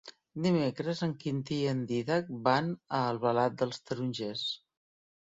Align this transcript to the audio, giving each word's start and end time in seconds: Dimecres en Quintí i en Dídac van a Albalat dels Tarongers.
Dimecres 0.45 1.01
en 1.07 1.13
Quintí 1.25 1.59
i 1.67 1.69
en 1.75 1.85
Dídac 1.93 2.33
van 2.49 2.75
a 2.79 3.05
Albalat 3.13 3.63
dels 3.63 3.85
Tarongers. 3.89 4.47